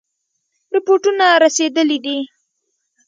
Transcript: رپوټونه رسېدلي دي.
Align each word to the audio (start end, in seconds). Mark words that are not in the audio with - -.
رپوټونه 0.75 1.25
رسېدلي 1.43 1.97
دي. 2.05 2.17